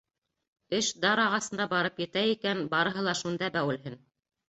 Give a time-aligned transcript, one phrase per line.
[0.77, 4.05] —Эш дар ағасына барып етә икән, барыһы ла шунда бәүелһен!